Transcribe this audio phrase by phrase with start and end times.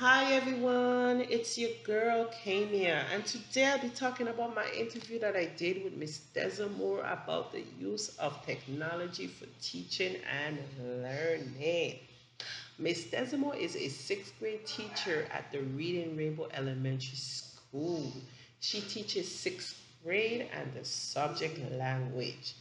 [0.00, 5.36] Hi everyone, it's your girl Kamia, and today I'll be talking about my interview that
[5.36, 10.58] I did with Miss Desamore about the use of technology for teaching and
[11.02, 11.98] learning.
[12.78, 18.10] Miss Desamore is a sixth grade teacher at the Reading Rainbow Elementary School.
[18.60, 22.54] She teaches sixth grade and the subject language.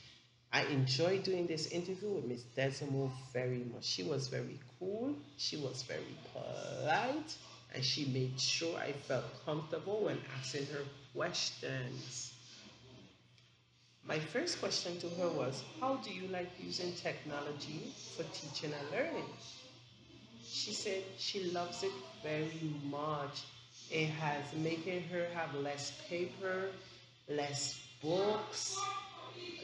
[0.51, 3.85] I enjoyed doing this interview with Miss Desamore very much.
[3.85, 7.35] She was very cool, she was very polite,
[7.73, 10.81] and she made sure I felt comfortable when asking her
[11.15, 12.33] questions.
[14.03, 18.91] My first question to her was, How do you like using technology for teaching and
[18.91, 19.29] learning?
[20.51, 21.91] She said she loves it
[22.23, 23.41] very much.
[23.91, 26.71] It has making her have less paper,
[27.27, 28.79] less books,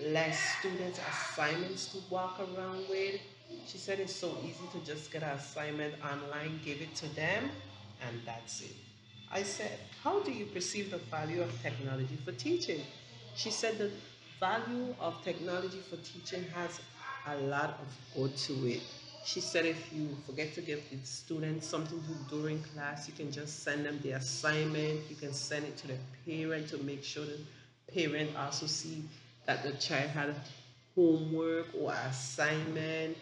[0.02, 3.20] less students assignments to walk around with.
[3.66, 7.50] She said it's so easy to just get an assignment online, give it to them,
[8.06, 8.76] and that's it.
[9.32, 12.82] I said, How do you perceive the value of technology for teaching?
[13.36, 13.92] She said the
[14.40, 16.80] value of technology for teaching has
[17.28, 18.82] a lot of good to it.
[19.26, 23.14] She said if you forget to give the students something to do during class, you
[23.16, 25.02] can just send them the assignment.
[25.10, 27.40] You can send it to the parent to make sure the
[27.92, 29.04] parent also see
[29.46, 30.36] that the child had
[30.96, 33.18] homework or assignment.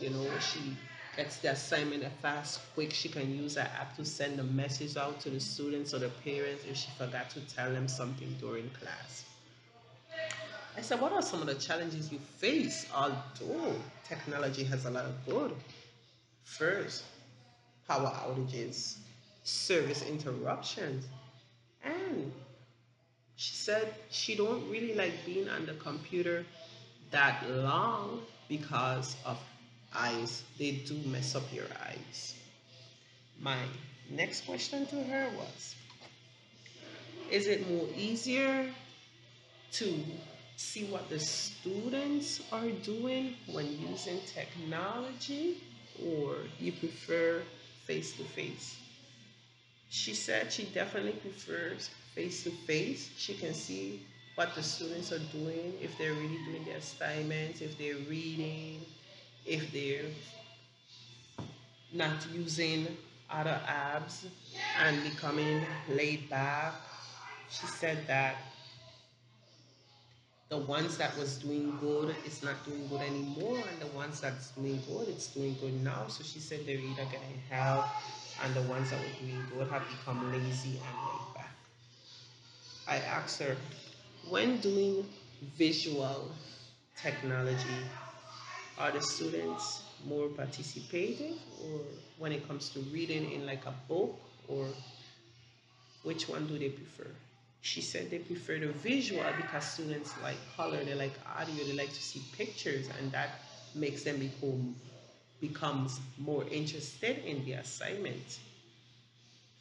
[0.00, 0.76] You know, she
[1.16, 2.92] gets the assignment fast, quick.
[2.92, 6.10] She can use that app to send a message out to the students or the
[6.24, 9.24] parents if she forgot to tell them something during class.
[10.76, 12.86] I said, what are some of the challenges you face?
[12.94, 13.74] Although
[14.06, 15.52] technology has a lot of good.
[16.44, 17.04] First,
[17.88, 18.98] power outages,
[19.42, 21.06] service interruptions,
[21.82, 22.30] and
[23.36, 26.44] she said she don't really like being on the computer
[27.10, 29.38] that long because of
[29.94, 30.42] eyes.
[30.58, 32.34] They do mess up your eyes.
[33.40, 33.58] My
[34.10, 35.74] next question to her was,
[37.30, 38.72] is it more easier
[39.72, 40.04] to
[40.56, 45.58] see what the students are doing when using technology
[46.02, 47.42] or you prefer
[47.84, 48.76] face to face?
[49.90, 53.10] She said she definitely prefers face to face.
[53.18, 54.00] She can see
[54.36, 58.80] what the students are doing, if they're really doing their assignments, if they're reading,
[59.44, 60.10] if they're
[61.92, 62.88] not using
[63.30, 64.26] other apps
[64.82, 66.74] and becoming laid back.
[67.50, 68.36] She said that
[70.48, 74.50] the ones that was doing good is not doing good anymore and the ones that's
[74.52, 77.84] doing good it's doing good now so she said they're either getting help
[78.44, 81.35] and the ones that were doing good have become lazy and laid
[82.88, 83.56] i asked her
[84.28, 85.04] when doing
[85.56, 86.30] visual
[86.96, 87.80] technology
[88.78, 91.80] are the students more participative or
[92.18, 94.66] when it comes to reading in like a book or
[96.02, 97.08] which one do they prefer
[97.66, 101.92] she said they prefer the visual because students like color, they like audio, they like
[101.92, 103.30] to see pictures, and that
[103.74, 104.76] makes them become
[105.40, 108.38] becomes more interested in the assignment.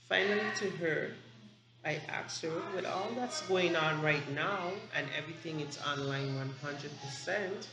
[0.07, 1.09] Finally, to her,
[1.85, 7.67] I asked her, with all that's going on right now and everything is online 100%,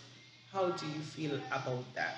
[0.53, 2.17] how do you feel about that?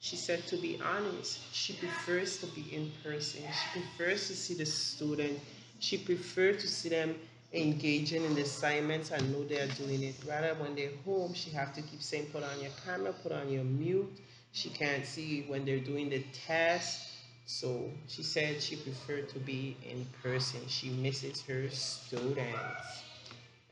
[0.00, 3.42] She said, to be honest, she prefers to be in person.
[3.42, 5.40] She prefers to see the student
[5.82, 7.16] she prefers to see them
[7.52, 10.14] engaging in the assignments and know they're doing it.
[10.26, 13.50] Rather, when they're home, she have to keep saying, put on your camera, put on
[13.50, 14.08] your mute.
[14.52, 17.08] She can't see when they're doing the test.
[17.46, 20.60] So she said she preferred to be in person.
[20.68, 23.02] She misses her students.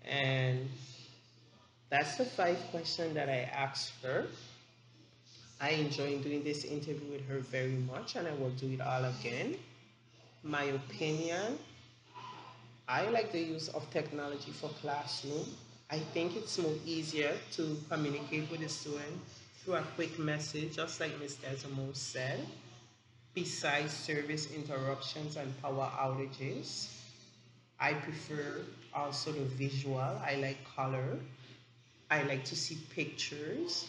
[0.04, 0.68] And
[1.88, 4.26] that's the five questions that I asked her.
[5.60, 9.04] I enjoyed doing this interview with her very much and I will do it all
[9.04, 9.56] again.
[10.42, 11.58] My opinion
[12.90, 15.46] I like the use of technology for classroom.
[15.92, 19.20] I think it's more easier to communicate with the student
[19.62, 21.36] through a quick message, just like Ms.
[21.36, 22.44] Desamore said,
[23.34, 26.88] besides service interruptions and power outages.
[27.78, 28.62] I prefer
[28.94, 29.98] also the visual.
[29.98, 31.18] I like color.
[32.10, 33.88] I like to see pictures.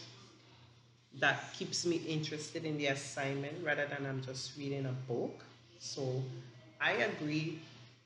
[1.20, 5.44] That keeps me interested in the assignment rather than I'm just reading a book.
[5.78, 6.22] So
[6.80, 7.58] I agree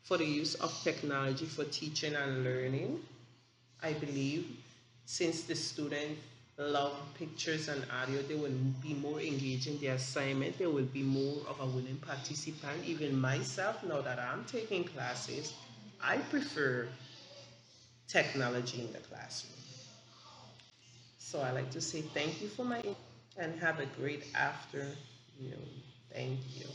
[0.02, 3.00] for the use of technology for teaching and learning.
[3.82, 4.56] I believe
[5.04, 6.18] since the student
[6.58, 8.50] love pictures and audio, they will
[8.82, 10.58] be more engaged in the assignment.
[10.58, 12.84] They will be more of a willing participant.
[12.86, 15.52] Even myself, now that I'm taking classes,
[16.02, 16.88] I prefer
[18.08, 19.52] technology in the classroom.
[21.18, 22.82] So I like to say thank you for my
[23.36, 24.96] and have a great afternoon.
[26.12, 26.66] Thank you.